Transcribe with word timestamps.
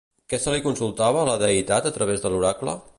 Què 0.31 0.37
se 0.45 0.53
li 0.53 0.61
consultava 0.67 1.21
a 1.25 1.27
la 1.31 1.37
deïtat 1.47 1.91
a 1.91 1.95
través 2.01 2.25
de 2.27 2.33
l'oracle? 2.37 2.81